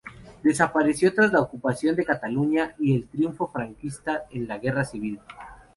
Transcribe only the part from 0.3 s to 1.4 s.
Desapareció tras